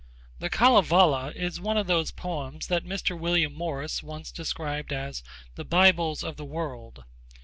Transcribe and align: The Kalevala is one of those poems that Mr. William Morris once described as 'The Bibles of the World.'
The 0.39 0.49
Kalevala 0.49 1.31
is 1.35 1.61
one 1.61 1.77
of 1.77 1.85
those 1.85 2.09
poems 2.11 2.65
that 2.65 2.83
Mr. 2.85 3.15
William 3.15 3.53
Morris 3.53 4.01
once 4.01 4.31
described 4.31 4.91
as 4.91 5.21
'The 5.53 5.65
Bibles 5.65 6.23
of 6.23 6.37
the 6.37 6.43
World.' 6.57 7.03